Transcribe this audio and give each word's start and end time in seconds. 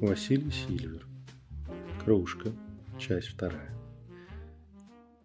Василий 0.00 0.50
Сильвер. 0.50 1.06
Кружка. 2.04 2.52
Часть 2.98 3.28
вторая. 3.28 3.74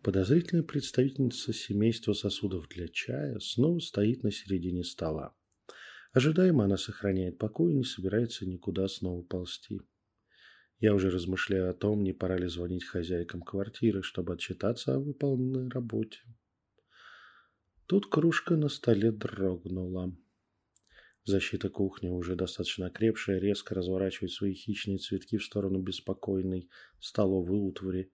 Подозрительная 0.02 0.64
представительница 0.64 1.52
семейства 1.52 2.14
сосудов 2.14 2.70
для 2.70 2.88
чая 2.88 3.38
снова 3.40 3.80
стоит 3.80 4.24
на 4.24 4.32
середине 4.32 4.86
стола. 4.86 5.36
Ожидаемо 6.14 6.64
она 6.64 6.78
сохраняет 6.78 7.38
покой 7.38 7.74
и 7.74 7.76
не 7.76 7.84
собирается 7.84 8.46
никуда 8.46 8.88
снова 8.88 9.24
ползти. 9.24 9.82
Я 10.80 10.96
уже 10.96 11.10
размышляю 11.10 11.70
о 11.70 11.74
том, 11.74 12.02
не 12.02 12.14
пора 12.14 12.38
ли 12.38 12.48
звонить 12.48 12.86
хозяйкам 12.86 13.42
квартиры, 13.42 14.04
чтобы 14.04 14.36
отчитаться 14.36 14.96
о 14.96 15.00
выполненной 15.00 15.68
работе. 15.68 16.20
Тут 17.88 18.08
кружка 18.08 18.56
на 18.56 18.70
столе 18.70 19.12
дрогнула. 19.12 20.16
Защита 21.24 21.70
кухни, 21.70 22.10
уже 22.10 22.36
достаточно 22.36 22.88
окрепшая, 22.88 23.40
резко 23.40 23.76
разворачивает 23.76 24.32
свои 24.32 24.54
хищные 24.54 24.98
цветки 24.98 25.38
в 25.38 25.44
сторону 25.44 25.80
беспокойной 25.80 26.68
столовой 27.00 27.60
утвари. 27.60 28.12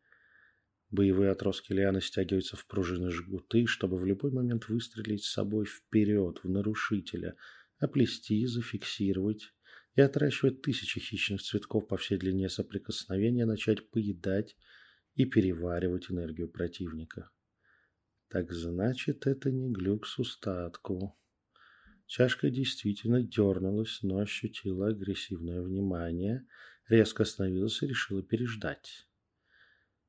Боевые 0.90 1.32
отростки 1.32 1.72
лианы 1.72 2.02
стягиваются 2.02 2.58
в 2.58 2.66
пружины 2.66 3.12
жгуты, 3.12 3.66
чтобы 3.66 3.98
в 3.98 4.06
любой 4.06 4.32
момент 4.32 4.68
выстрелить 4.68 5.24
с 5.24 5.32
собой 5.32 5.66
вперед, 5.66 6.40
в 6.44 6.50
нарушителя, 6.50 7.36
оплести, 7.80 8.46
зафиксировать 8.46 9.54
и 9.96 10.02
отращивать 10.02 10.62
тысячи 10.62 11.00
хищных 11.00 11.42
цветков 11.42 11.88
по 11.88 11.96
всей 11.96 12.18
длине 12.18 12.50
соприкосновения, 12.50 13.46
начать 13.46 13.90
поедать 13.90 14.58
и 15.16 15.26
переваривать 15.26 16.12
энергию 16.12 16.50
противника. 16.50 17.30
Так 18.30 18.52
значит, 18.52 19.28
это 19.28 19.50
не 19.50 19.72
глюк 19.72 20.06
с 20.06 20.20
устатку. 20.20 21.18
Чашка 22.08 22.50
действительно 22.50 23.22
дернулась, 23.22 24.00
но 24.02 24.20
ощутила 24.20 24.88
агрессивное 24.88 25.62
внимание, 25.62 26.48
резко 26.88 27.24
остановилась 27.24 27.84
и 27.84 27.88
решила 27.88 28.24
переждать. 28.24 29.06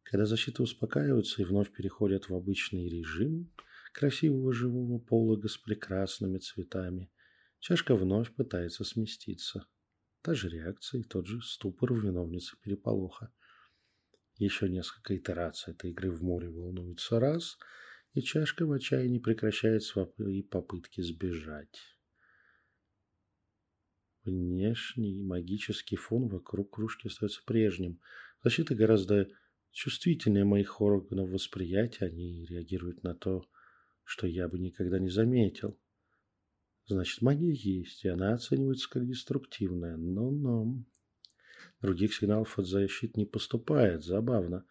Когда 0.05 0.25
защита 0.25 0.63
успокаивается 0.63 1.43
и 1.43 1.45
вновь 1.45 1.73
переходит 1.73 2.29
в 2.29 2.35
обычный 2.35 2.89
режим 2.89 3.53
красивого 3.93 4.53
живого 4.53 5.01
полога 5.01 5.49
с 5.49 5.59
прекрасными 5.59 6.39
цветами, 6.39 7.11
чашка 7.59 7.97
вновь 7.97 8.33
пытается 8.33 8.85
сместиться. 8.85 9.67
Та 10.23 10.35
же 10.35 10.49
реакция 10.49 11.01
и 11.01 11.05
тот 11.05 11.27
же 11.27 11.43
ступор 11.43 11.93
у 11.93 11.97
виновницы 11.97 12.57
переполоха. 12.63 13.33
Еще 14.37 14.69
несколько 14.69 15.17
итераций 15.17 15.75
этой 15.75 15.91
игры 15.91 16.13
в 16.13 16.23
море 16.23 16.49
волнуется 16.49 17.19
раз– 17.19 17.59
и 18.19 18.23
чашка 18.23 18.67
в 18.67 18.73
отчаянии 18.73 19.19
прекращает 19.19 19.85
свои 19.85 20.43
попытки 20.43 21.01
сбежать. 21.01 21.79
Внешний 24.25 25.23
магический 25.23 25.97
фон 25.97 26.29
вокруг 26.29 26.75
кружки 26.75 27.07
остается 27.07 27.43
прежним. 27.47 28.01
Защита 28.43 28.75
гораздо 28.75 29.29
чувствительнее 29.71 30.45
моих 30.45 30.81
органов 30.81 31.31
восприятия. 31.31 32.07
Они 32.07 32.45
реагируют 32.45 33.05
на 33.05 33.15
то, 33.15 33.49
что 34.03 34.27
я 34.27 34.49
бы 34.49 34.59
никогда 34.59 34.99
не 34.99 35.09
заметил. 35.09 35.79
Значит, 36.87 37.23
магия 37.23 37.53
есть, 37.53 38.05
и 38.05 38.09
она 38.09 38.35
оценивается 38.35 38.91
как 38.91 39.07
деструктивная. 39.07 39.97
Но-но. 39.97 40.85
Других 41.81 42.15
сигналов 42.15 42.59
от 42.59 42.67
защит 42.67 43.17
не 43.17 43.27
поступает. 43.27 44.05
Забавно. 44.05 44.67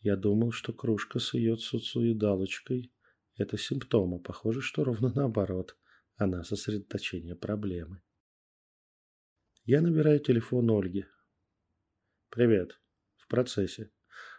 Я 0.00 0.16
думал, 0.16 0.52
что 0.52 0.72
кружка 0.72 1.18
с 1.18 1.34
ее 1.34 1.56
цуцуидалочкой– 1.56 2.92
это 3.36 3.58
симптомы. 3.58 4.20
Похоже, 4.20 4.60
что 4.60 4.84
ровно 4.84 5.12
наоборот. 5.12 5.76
Она 6.16 6.44
сосредоточение 6.44 7.36
проблемы. 7.36 8.02
Я 9.64 9.80
набираю 9.80 10.18
телефон 10.20 10.70
Ольги. 10.70 11.04
«Привет. 12.30 12.80
В 13.16 13.28
процессе. 13.28 13.90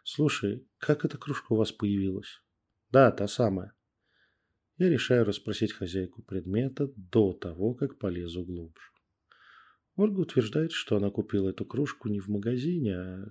Слушай, 0.04 0.68
как 0.78 1.06
эта 1.06 1.18
кружка 1.18 1.54
у 1.54 1.56
вас 1.56 1.72
появилась?» 1.72 2.42
«Да, 2.92 3.12
та 3.12 3.28
самая». 3.28 3.74
Я 4.78 4.90
решаю 4.90 5.26
расспросить 5.26 5.74
хозяйку 5.74 6.24
предмета 6.24 6.88
до 6.96 7.34
того, 7.34 7.74
как 7.74 8.00
полезу 8.00 8.44
глубже. 8.44 8.92
Ольга 9.96 10.22
утверждает, 10.22 10.72
что 10.72 10.96
она 10.96 11.10
купила 11.10 11.50
эту 11.50 11.66
кружку 11.66 12.08
не 12.08 12.22
в 12.22 12.30
магазине, 12.30 12.98
а 12.98 13.26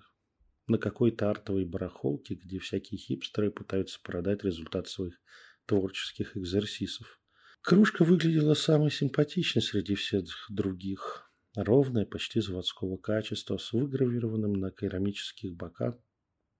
на 0.68 0.78
какой-то 0.78 1.30
артовой 1.30 1.64
барахолке, 1.64 2.34
где 2.34 2.58
всякие 2.58 2.98
хипстеры 2.98 3.50
пытаются 3.50 4.00
продать 4.02 4.44
результат 4.44 4.88
своих 4.88 5.18
творческих 5.66 6.36
экзерсисов. 6.36 7.20
Кружка 7.62 8.04
выглядела 8.04 8.54
самой 8.54 8.90
симпатичной 8.90 9.62
среди 9.62 9.94
всех 9.94 10.24
других. 10.48 11.30
Ровная, 11.56 12.06
почти 12.06 12.40
заводского 12.40 12.96
качества, 12.98 13.58
с 13.58 13.72
выгравированным 13.72 14.52
на 14.52 14.70
керамических 14.70 15.54
боках 15.54 15.96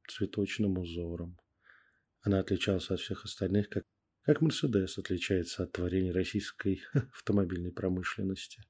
цветочным 0.08 0.78
узором. 0.78 1.38
Она 2.22 2.40
отличалась 2.40 2.90
от 2.90 3.00
всех 3.00 3.24
остальных, 3.24 3.68
как, 3.68 3.84
как 4.22 4.40
Мерседес 4.40 4.98
отличается 4.98 5.62
от 5.62 5.72
творений 5.72 6.10
российской 6.10 6.82
автомобильной 6.92 7.72
промышленности. 7.72 8.62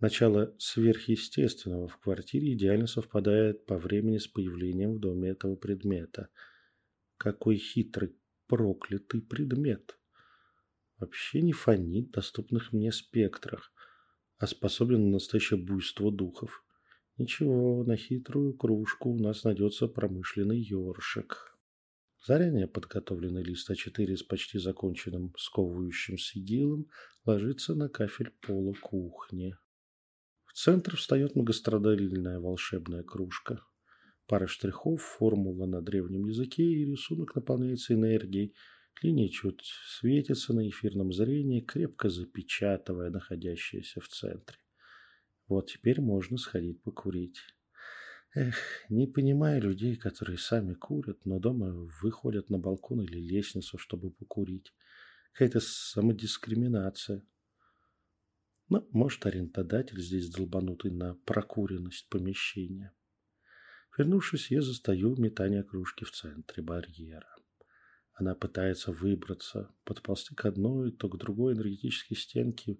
Начало 0.00 0.54
сверхъестественного 0.58 1.86
в 1.86 1.98
квартире 1.98 2.54
идеально 2.54 2.86
совпадает 2.86 3.66
по 3.66 3.76
времени 3.76 4.16
с 4.16 4.26
появлением 4.26 4.94
в 4.94 4.98
доме 4.98 5.28
этого 5.28 5.56
предмета. 5.56 6.30
Какой 7.18 7.58
хитрый, 7.58 8.16
проклятый 8.46 9.20
предмет! 9.20 9.98
Вообще 10.98 11.42
не 11.42 11.52
фонит 11.52 12.12
доступных 12.12 12.72
мне 12.72 12.92
спектрах, 12.92 13.72
а 14.38 14.46
способен 14.46 15.04
на 15.04 15.12
настоящее 15.12 15.58
буйство 15.58 16.10
духов. 16.10 16.64
Ничего, 17.18 17.84
на 17.84 17.96
хитрую 17.96 18.54
кружку 18.54 19.10
у 19.10 19.18
нас 19.18 19.44
найдется 19.44 19.86
промышленный 19.86 20.58
ёршик. 20.58 21.58
Заранее 22.26 22.68
подготовленный 22.68 23.42
лист 23.42 23.70
А4 23.70 24.16
с 24.16 24.22
почти 24.22 24.58
законченным 24.58 25.34
сковывающим 25.36 26.16
сигилом 26.16 26.86
ложится 27.26 27.74
на 27.74 27.90
кафель 27.90 28.30
пола 28.40 28.72
кухни. 28.80 29.56
В 30.52 30.58
центр 30.58 30.96
встает 30.96 31.36
многострадальная 31.36 32.40
волшебная 32.40 33.04
кружка. 33.04 33.62
Пара 34.26 34.46
штрихов, 34.46 35.00
формула 35.00 35.66
на 35.66 35.80
древнем 35.80 36.26
языке, 36.26 36.64
и 36.64 36.84
рисунок 36.84 37.34
наполняется 37.34 37.94
энергией. 37.94 38.54
Линии 39.00 39.28
чуть 39.28 39.62
светятся 39.86 40.52
на 40.52 40.68
эфирном 40.68 41.12
зрении, 41.12 41.60
крепко 41.60 42.10
запечатывая 42.10 43.10
находящееся 43.10 44.00
в 44.00 44.08
центре. 44.08 44.58
Вот 45.48 45.70
теперь 45.70 46.00
можно 46.00 46.36
сходить 46.36 46.82
покурить. 46.82 47.40
Эх, 48.34 48.56
не 48.88 49.06
понимаю 49.06 49.62
людей, 49.62 49.96
которые 49.96 50.38
сами 50.38 50.74
курят, 50.74 51.24
но 51.24 51.38
дома 51.38 51.72
выходят 52.02 52.50
на 52.50 52.58
балкон 52.58 53.00
или 53.02 53.18
лестницу, 53.18 53.78
чтобы 53.78 54.10
покурить. 54.10 54.72
Какая-то 55.32 55.60
самодискриминация. 55.60 57.22
Но, 58.70 58.86
может, 58.92 59.26
арендодатель 59.26 60.00
здесь 60.00 60.30
долбанутый 60.30 60.92
на 60.92 61.16
прокуренность 61.26 62.08
помещения. 62.08 62.94
Вернувшись, 63.98 64.52
я 64.52 64.62
застаю 64.62 65.16
метание 65.16 65.64
кружки 65.64 66.04
в 66.04 66.12
центре 66.12 66.62
барьера. 66.62 67.28
Она 68.14 68.36
пытается 68.36 68.92
выбраться, 68.92 69.74
подползти 69.84 70.36
к 70.36 70.44
одной, 70.44 70.92
то 70.92 71.08
к 71.08 71.18
другой 71.18 71.54
энергетической 71.54 72.14
стенке 72.14 72.78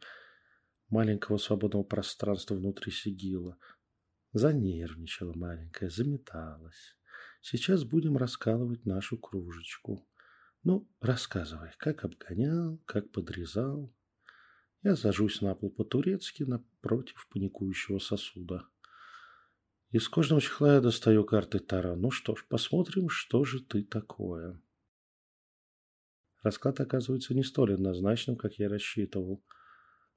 маленького 0.90 1.38
свободного 1.38 1.82
пространства 1.82 2.54
внутри 2.54 2.92
сигила. 2.92 3.58
Занервничала 4.32 5.34
маленькая, 5.34 5.90
заметалась. 5.90 6.96
Сейчас 7.42 7.82
будем 7.82 8.16
раскалывать 8.16 8.86
нашу 8.86 9.18
кружечку. 9.18 10.06
Ну, 10.62 10.88
рассказывай, 11.00 11.72
как 11.78 12.04
обгонял, 12.04 12.78
как 12.86 13.10
подрезал, 13.10 13.92
я 14.82 14.96
сажусь 14.96 15.40
на 15.40 15.54
пол 15.54 15.70
по-турецки 15.70 16.42
напротив 16.42 17.28
паникующего 17.30 17.98
сосуда. 17.98 18.66
Из 19.90 20.08
кожного 20.08 20.40
чехла 20.40 20.74
я 20.74 20.80
достаю 20.80 21.24
карты 21.24 21.58
Тара. 21.58 21.96
Ну 21.96 22.10
что 22.10 22.36
ж, 22.36 22.46
посмотрим, 22.48 23.08
что 23.08 23.44
же 23.44 23.60
ты 23.60 23.82
такое. 23.82 24.60
Расклад 26.42 26.80
оказывается 26.80 27.34
не 27.34 27.42
столь 27.42 27.74
однозначным, 27.74 28.36
как 28.36 28.54
я 28.54 28.68
рассчитывал. 28.68 29.44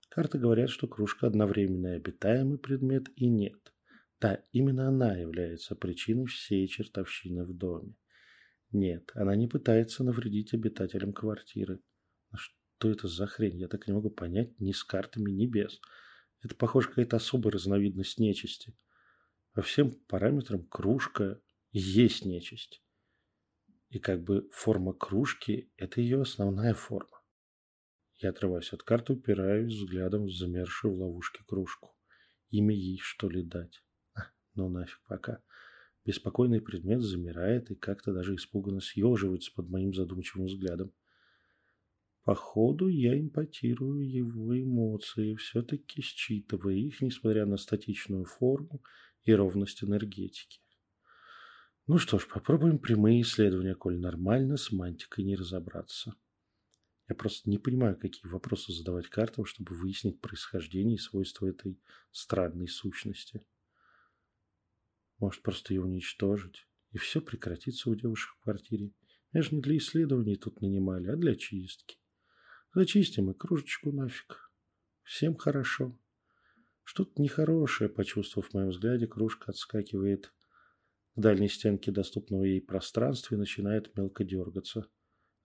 Карты 0.10 0.38
говорят, 0.38 0.70
что 0.70 0.88
кружка 0.88 1.28
одновременно 1.28 1.94
обитаемый 1.94 2.60
предмет 2.60 3.10
и 3.16 3.28
нет. 3.28 3.74
Да, 4.22 4.42
именно 4.52 4.88
она 4.88 5.18
является 5.18 5.76
причиной 5.76 6.28
всей 6.28 6.68
чертовщины 6.68 7.44
в 7.44 7.54
доме. 7.58 7.96
Нет, 8.72 9.12
она 9.16 9.36
не 9.36 9.48
пытается 9.48 10.04
навредить 10.04 10.54
обитателям 10.54 11.14
квартиры. 11.14 11.82
Что 12.84 12.92
это 12.92 13.08
за 13.08 13.28
хрень? 13.28 13.62
Я 13.62 13.70
так 13.70 13.88
не 13.88 13.94
могу 13.94 14.10
понять 14.10 14.60
ни 14.60 14.74
с 14.74 14.84
картами, 14.84 15.32
ни 15.32 15.46
без. 15.46 15.80
Это, 16.42 16.54
похоже, 16.54 16.90
какая-то 16.90 17.16
особая 17.16 17.54
разновидность 17.54 18.20
нечисти. 18.20 18.78
По 19.54 19.62
всем 19.62 19.94
параметрам 20.10 20.68
кружка 20.68 21.40
есть 21.72 22.26
нечисть. 22.26 22.84
И 23.88 24.00
как 24.00 24.22
бы 24.22 24.50
форма 24.52 24.92
кружки– 24.92 25.72
это 25.78 26.02
ее 26.02 26.24
основная 26.24 26.74
форма. 26.74 27.22
Я 28.18 28.32
отрываюсь 28.32 28.74
от 28.74 28.84
карты, 28.84 29.14
упираюсь 29.14 29.74
взглядом 29.74 30.26
в 30.26 30.36
замершую 30.36 30.94
в 30.94 31.00
ловушке 31.00 31.42
кружку. 31.48 31.96
Имя 32.50 32.76
ей, 32.76 33.00
что 33.02 33.30
ли, 33.30 33.44
дать? 33.44 33.82
А, 34.14 34.24
ну 34.56 34.68
нафиг 34.68 35.00
пока. 35.08 35.42
Беспокойный 36.04 36.60
предмет 36.60 37.02
замирает 37.02 37.72
и 37.72 37.76
как-то 37.76 38.12
даже 38.12 38.36
испуганно 38.36 38.82
съеживается 38.82 39.54
под 39.56 39.70
моим 39.70 39.94
задумчивым 39.94 40.48
взглядом. 40.48 40.92
Походу, 42.24 42.88
я 42.88 43.20
импотирую 43.20 44.10
его 44.10 44.58
эмоции, 44.58 45.36
все-таки 45.36 46.02
считывая 46.02 46.76
их, 46.76 47.02
несмотря 47.02 47.46
на 47.46 47.58
статичную 47.58 48.24
форму 48.24 48.82
и 49.24 49.34
ровность 49.34 49.84
энергетики. 49.84 50.62
Ну 51.86 51.98
что 51.98 52.20
ж, 52.20 52.28
попробуем 52.30 52.80
прямые 52.80 53.22
исследования, 53.22 53.76
коль 53.76 54.00
нормально 54.00 54.56
с 54.56 54.72
мантикой 54.72 55.26
не 55.26 55.36
разобраться. 55.36 56.16
Я 57.10 57.16
просто 57.16 57.50
не 57.50 57.58
понимаю, 57.58 57.98
какие 58.00 58.32
вопросы 58.32 58.72
задавать 58.72 59.10
картам, 59.10 59.44
чтобы 59.44 59.76
выяснить 59.76 60.22
происхождение 60.22 60.96
и 60.96 61.00
свойства 61.00 61.48
этой 61.48 61.78
странной 62.12 62.70
сущности. 62.70 63.46
Может, 65.18 65.42
просто 65.42 65.74
ее 65.74 65.82
уничтожить, 65.82 66.68
и 66.92 66.98
все 66.98 67.20
прекратится 67.20 67.90
у 67.90 67.96
девушек 67.96 68.34
в 68.38 68.44
квартире. 68.44 68.94
Меня 69.34 69.44
же 69.44 69.56
не 69.56 69.62
для 69.62 69.76
исследований 69.76 70.38
тут 70.38 70.62
нанимали, 70.62 71.10
а 71.10 71.18
для 71.18 71.36
чистки. 71.36 71.98
Зачистим 72.76 73.30
и 73.30 73.36
кружечку 73.36 73.92
нафиг. 73.92 74.52
Всем 75.04 75.36
хорошо. 75.36 75.96
Что-то 76.84 77.22
нехорошее, 77.22 77.88
почувствовав 77.88 78.50
в 78.50 78.54
моем 78.56 78.70
взгляде, 78.70 79.06
кружка 79.06 79.52
отскакивает 79.52 80.34
к 81.16 81.22
дальней 81.22 81.50
стенке 81.50 81.92
доступного 81.92 82.46
ей 82.46 82.62
пространства 82.62 83.36
и 83.36 83.38
начинает 83.38 83.96
мелко 83.96 84.24
дергаться. 84.24 84.88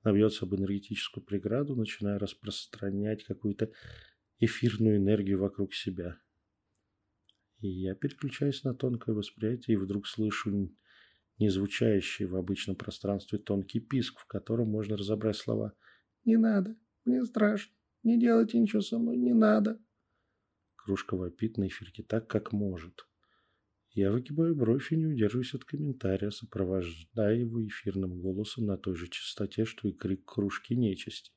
Набьется 0.04 0.46
об 0.46 0.54
энергетическую 0.54 1.22
преграду, 1.22 1.76
начиная 1.76 2.19
распространять 2.19 3.25
какую-то 3.25 3.72
эфирную 4.38 4.96
энергию 4.96 5.38
вокруг 5.38 5.74
себя. 5.74 6.19
И 7.60 7.69
я 7.69 7.94
переключаюсь 7.94 8.64
на 8.64 8.74
тонкое 8.74 9.14
восприятие 9.14 9.74
и 9.74 9.78
вдруг 9.78 10.06
слышу 10.06 10.72
незвучащий 11.38 12.24
в 12.24 12.36
обычном 12.36 12.76
пространстве 12.76 13.38
тонкий 13.38 13.81
писк, 13.81 14.19
в 14.20 14.26
котором 14.26 14.70
можно 14.70 14.96
разобрать 14.96 15.36
слова 15.36 15.74
«Не 16.24 16.36
надо, 16.36 16.76
мне 17.08 17.25
страшно, 17.25 17.72
не 18.02 18.19
делайте 18.19 18.58
ничего 18.58 18.81
со 18.81 18.99
мной, 18.99 19.16
не 19.16 19.32
надо». 19.32 19.81
Кружка 20.76 21.16
вопит 21.16 21.58
на 21.58 21.66
эфирке 21.66 22.02
так, 22.02 22.28
как 22.28 22.52
может. 22.52 23.06
Я 23.90 24.12
выгибаю 24.12 24.55
бровь 24.55 24.93
и 24.93 24.96
не 24.96 25.06
удерживаюсь 25.06 25.55
от 25.55 25.64
комментария, 25.64 26.31
сопровождая 26.31 27.37
его 27.37 27.66
эфирным 27.66 28.20
голосом 28.20 28.66
на 28.66 28.76
той 28.76 28.94
же 28.94 29.08
частоте, 29.08 29.64
что 29.64 29.88
и 29.88 29.93
крик 29.93 30.25
кружки 30.25 30.76
нечисти. 30.76 31.32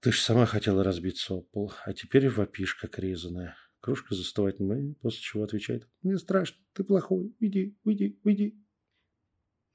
Ты 0.00 0.12
ж 0.12 0.20
сама 0.20 0.46
хотела 0.46 0.84
разбиться 0.84 1.34
об 1.34 1.50
пол, 1.50 1.72
а 1.84 1.92
теперь 1.92 2.30
вопишь, 2.30 2.76
как 2.76 2.98
резаная. 2.98 3.56
Кружка 3.80 4.14
застывает 4.14 4.58
мне, 4.60 4.94
после 5.00 5.20
чего 5.20 5.44
отвечает. 5.44 5.88
Мне 6.02 6.18
страшно, 6.18 6.56
ты 6.72 6.84
плохой, 6.84 7.34
уйди, 7.40 7.76
уйди, 7.84 8.18
уйди. 8.24 8.64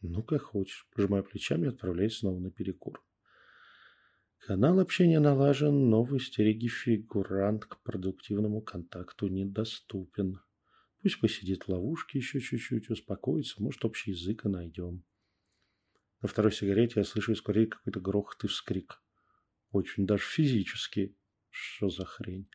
Ну, 0.01 0.23
как 0.23 0.41
хочешь. 0.41 0.87
Пожимаю 0.93 1.23
плечами 1.23 1.65
и 1.65 1.69
отправляюсь 1.69 2.17
снова 2.17 2.39
на 2.39 2.51
перекур. 2.51 3.01
Канал 4.45 4.81
общения 4.81 5.21
налажен, 5.21 5.89
но 5.89 6.03
в 6.03 6.17
истериге 6.17 6.67
фигурант 6.67 7.63
к 7.63 7.81
продуктивному 7.81 8.61
контакту 8.61 9.29
недоступен. 9.29 10.41
Пусть 11.01 11.21
посидит 11.21 11.63
в 11.63 11.69
ловушке 11.69 12.19
еще 12.19 12.41
чуть-чуть, 12.41 12.89
успокоится, 12.89 13.63
может, 13.63 13.85
общий 13.85 14.11
язык 14.11 14.43
и 14.43 14.49
найдем. 14.49 15.05
На 16.21 16.27
второй 16.27 16.51
сигарете 16.51 16.95
я 16.97 17.03
слышу 17.05 17.31
из 17.31 17.41
курей 17.41 17.67
какой-то 17.67 18.01
грохот 18.01 18.43
и 18.43 18.47
вскрик. 18.47 19.01
Очень 19.71 20.05
даже 20.05 20.23
физически. 20.23 21.15
Что 21.49 21.87
за 21.89 22.03
хрень? 22.03 22.49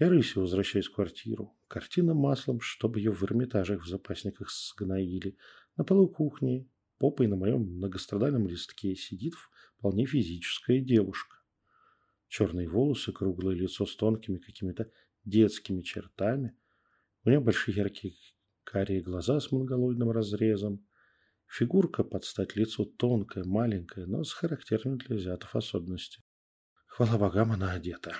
Я 0.00 0.08
рысью 0.08 0.42
возвращаюсь 0.42 0.88
в 0.88 0.94
квартиру. 0.94 1.56
Картина 1.68 2.14
маслом, 2.14 2.60
чтобы 2.60 2.98
ее 2.98 3.12
в 3.12 3.22
Эрмитажах 3.22 3.84
в 3.84 3.88
запасниках 3.88 4.50
сгноили. 4.50 5.36
На 5.76 5.84
полу 5.84 6.08
кухни, 6.08 6.68
попой 6.98 7.28
на 7.28 7.36
моем 7.36 7.60
многострадальном 7.60 8.48
листке, 8.48 8.96
сидит 8.96 9.34
вполне 9.84 10.06
физическая 10.06 10.80
девушка. 10.80 11.36
Черные 12.28 12.68
волосы, 12.68 13.12
круглое 13.12 13.54
лицо 13.54 13.84
с 13.84 13.94
тонкими 13.96 14.38
какими-то 14.38 14.90
детскими 15.24 15.82
чертами– 15.82 16.56
у 17.24 17.30
нее 17.30 17.40
большие 17.40 17.74
яркие 17.76 18.14
карие 18.64 19.00
глаза 19.00 19.40
с 19.40 19.50
монголоидным 19.50 20.10
разрезом. 20.10 20.86
Фигурка 21.46 22.04
под 22.04 22.24
стать 22.24 22.54
лицу 22.54 22.84
тонкая, 22.84 23.44
маленькая, 23.44 24.04
но 24.06 24.24
с 24.24 24.32
характерными 24.32 24.98
для 24.98 25.16
азиатов 25.16 25.56
особенностями. 25.56 26.26
Хвала 26.86 27.16
богам, 27.16 27.52
она 27.52 27.72
одета. 27.72 28.14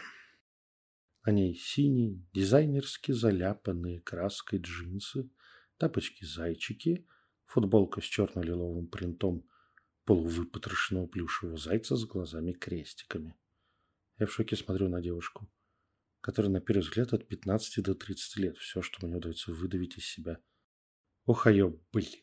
На 1.26 1.32
ней 1.32 1.54
синие, 1.54 2.22
дизайнерски 2.32 3.12
заляпанные 3.12 4.00
краской 4.00 4.58
джинсы, 4.58 5.30
тапочки-зайчики, 5.76 7.06
футболка 7.44 8.00
с 8.00 8.04
черно-лиловым 8.04 8.86
принтом 8.86 9.46
полувыпотрошенного 10.04 11.06
плюшевого 11.06 11.56
зайца 11.56 11.96
с 11.96 12.04
глазами-крестиками. 12.04 13.36
Я 14.18 14.26
в 14.26 14.32
шоке 14.32 14.56
смотрю 14.56 14.88
на 14.88 15.00
девушку 15.00 15.48
который 16.24 16.50
на 16.50 16.62
первый 16.62 16.80
взгляд 16.80 17.12
от 17.12 17.28
15 17.28 17.84
до 17.84 17.94
30 17.94 18.36
лет. 18.38 18.56
Все, 18.56 18.80
что 18.80 19.06
мне 19.06 19.14
удается 19.14 19.52
выдавить 19.52 19.98
из 19.98 20.06
себя. 20.06 20.40
Охайо, 21.26 21.78
блин. 21.92 22.22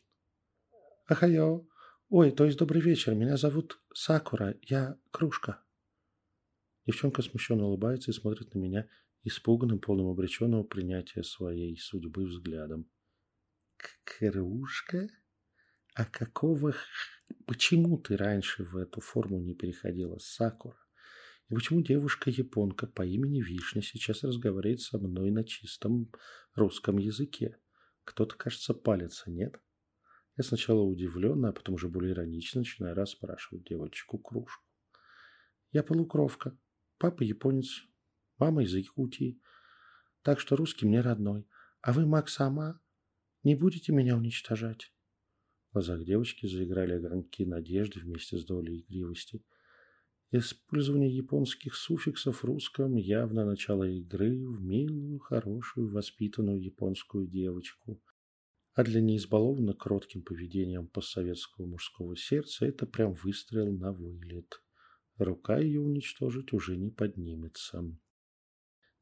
Ахайо. 1.06 1.68
Ой, 2.08 2.32
то 2.32 2.44
есть 2.44 2.58
добрый 2.58 2.82
вечер. 2.82 3.14
Меня 3.14 3.36
зовут 3.36 3.80
Сакура. 3.94 4.58
Я 4.62 4.98
Кружка. 5.12 5.62
Девчонка 6.84 7.22
смущенно 7.22 7.64
улыбается 7.64 8.10
и 8.10 8.14
смотрит 8.14 8.52
на 8.56 8.58
меня 8.58 8.88
испуганным, 9.22 9.78
полным 9.78 10.08
обреченного 10.08 10.64
принятия 10.64 11.22
своей 11.22 11.78
судьбы 11.78 12.24
взглядом. 12.24 12.90
Кружка? 14.04 15.10
А 15.94 16.04
какого... 16.04 16.74
Почему 17.46 17.98
ты 17.98 18.16
раньше 18.16 18.64
в 18.64 18.76
эту 18.76 19.00
форму 19.00 19.38
не 19.38 19.54
переходила, 19.54 20.18
Сакура? 20.18 20.76
И 21.48 21.54
почему 21.54 21.82
девушка-японка 21.82 22.86
по 22.86 23.04
имени 23.04 23.42
Вишня 23.42 23.82
сейчас 23.82 24.22
разговаривает 24.22 24.80
со 24.80 24.98
мной 24.98 25.30
на 25.30 25.44
чистом 25.44 26.10
русском 26.54 26.98
языке? 26.98 27.58
Кто-то, 28.04 28.36
кажется, 28.36 28.74
палится, 28.74 29.30
нет? 29.30 29.60
Я 30.36 30.44
сначала 30.44 30.80
удивленно, 30.80 31.50
а 31.50 31.52
потом 31.52 31.74
уже 31.74 31.88
более 31.88 32.12
иронично 32.12 32.60
начинаю 32.60 32.94
расспрашивать 32.94 33.64
девочку 33.64 34.18
кружку. 34.18 34.64
Я 35.72 35.82
полукровка. 35.82 36.56
Папа 36.98 37.22
японец, 37.22 37.82
мама 38.38 38.62
из 38.62 38.74
Якутии. 38.74 39.40
Так 40.22 40.40
что 40.40 40.56
русский 40.56 40.86
мне 40.86 41.00
родной. 41.00 41.46
А 41.80 41.92
вы, 41.92 42.06
Мак, 42.06 42.28
сама 42.28 42.80
не 43.42 43.54
будете 43.56 43.92
меня 43.92 44.16
уничтожать? 44.16 44.92
В 45.72 45.74
глазах 45.74 46.04
девочки 46.04 46.46
заиграли 46.46 46.92
огоньки 46.92 47.46
надежды 47.46 47.98
вместе 48.00 48.36
с 48.36 48.44
долей 48.44 48.80
игривости. 48.80 49.42
Использование 50.30 51.08
японских 51.08 51.76
суффиксов 51.76 52.42
в 52.42 52.44
русском 52.44 52.96
явно 52.96 53.46
начало 53.46 53.84
игры 53.84 54.46
в 54.46 54.62
милую, 54.62 55.18
хорошую, 55.18 55.90
воспитанную 55.90 56.62
японскую 56.62 57.26
девочку. 57.26 58.02
А 58.74 58.84
для 58.84 59.00
неизбалованно 59.00 59.72
кротким 59.72 60.20
поведением 60.22 60.88
постсоветского 60.88 61.64
мужского 61.64 62.18
сердца 62.18 62.66
это 62.66 62.86
прям 62.86 63.14
выстрел 63.14 63.72
на 63.72 63.92
вылет. 63.92 64.62
Рука 65.16 65.58
ее 65.58 65.80
уничтожить 65.80 66.52
уже 66.52 66.76
не 66.76 66.90
поднимется. 66.90 67.82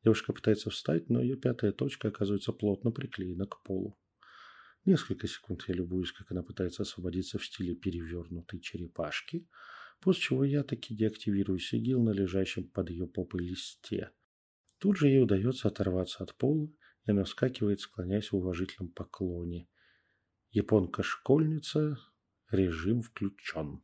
Девушка 0.05 0.33
пытается 0.33 0.71
встать, 0.71 1.11
но 1.11 1.21
ее 1.21 1.37
пятая 1.37 1.73
точка 1.73 2.09
оказывается 2.09 2.53
плотно 2.53 2.93
приклеена 2.93 3.47
к 3.47 3.61
полу. 3.65 3.99
Несколько 4.85 5.27
секунд 5.27 5.65
я 5.69 5.75
любуюсь, 5.75 6.13
как 6.13 6.31
она 6.31 6.43
пытается 6.43 6.83
освободиться 6.83 7.39
в 7.39 7.45
стиле 7.45 7.75
перевернутой 7.75 8.61
черепашки– 8.61 9.49
после 10.01 10.23
чего 10.23 10.45
я 10.45 10.63
таки 10.63 10.95
деактивирую 10.95 11.59
сигил 11.59 12.03
на 12.03 12.11
лежащем 12.11 12.69
под 12.69 12.91
ее 12.91 13.07
попой 13.07 13.43
листе. 13.43 14.11
Тут 14.79 14.97
же 14.97 15.09
ей 15.09 15.23
удается 15.23 15.69
оторваться 15.69 16.23
от 16.23 16.35
пола, 16.35 16.73
и 17.05 17.11
она 17.11 17.25
вскакивает, 17.25 17.81
склоняясь 17.81 18.33
в 18.33 18.37
уважительном 18.37 18.91
поклоне. 18.93 19.69
Японка-школьница, 20.51 21.99
режим 22.51 23.03
включен. 23.03 23.83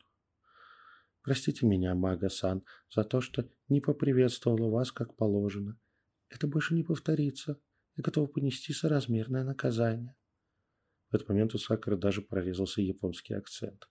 Простите 1.23 1.67
меня, 1.67 1.95
Мага-сан, 1.95 2.65
за 2.91 3.05
то, 3.05 3.21
что 3.21 3.49
не 3.69 3.81
поприветствовала 3.81 4.71
вас 4.71 4.93
как 4.93 5.17
положено. 5.17 5.79
Это 6.29 6.47
больше 6.47 6.75
не 6.75 6.83
повторится. 6.83 7.61
Я 7.97 8.03
готова 8.03 8.27
понести 8.27 8.73
соразмерное 8.73 9.45
наказание. 9.45 10.16
В 11.11 11.15
этот 11.15 11.29
момент 11.29 11.55
у 11.55 11.59
Сакуры 11.59 11.97
даже 11.97 12.23
прорезался 12.23 12.81
японский 12.81 13.35
акцент. 13.35 13.89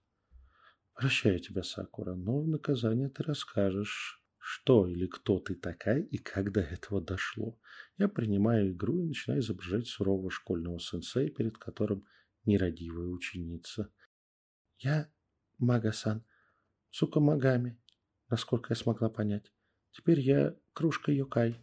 Прощаю 0.94 1.40
тебя, 1.40 1.64
Сакура, 1.64 2.16
но 2.16 2.42
в 2.42 2.48
наказание 2.48 3.10
ты 3.10 3.24
расскажешь, 3.24 4.22
что 4.38 4.88
или 4.88 5.08
кто 5.08 5.40
ты 5.40 5.56
такая 5.56 6.02
и 6.02 6.18
как 6.18 6.52
до 6.52 6.62
этого 6.62 7.02
дошло. 7.02 7.60
Я 7.98 8.08
принимаю 8.08 8.72
игру 8.72 9.00
и 9.00 9.08
начинаю 9.08 9.42
изображать 9.42 9.88
сурового 9.88 10.30
школьного 10.30 10.80
сенсея, 10.80 11.30
перед 11.30 11.58
которым 11.58 12.06
нерадивая 12.46 13.08
ученица. 13.08 13.92
Я 14.78 15.10
Мага-сан, 15.58 16.24
сука 16.92 17.20
Магами, 17.20 17.82
насколько 18.30 18.74
я 18.74 18.76
смогла 18.76 19.10
понять. 19.10 19.52
Теперь 19.92 20.20
я 20.20 20.56
кружка 20.74 21.12
Йокай, 21.12 21.58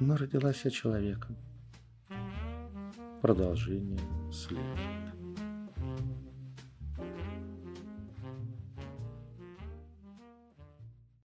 но 0.00 0.16
родилась 0.16 0.64
я 0.64 0.70
человеком. 0.70 1.36
Продолжение 3.20 4.21
sleep. 4.32 5.01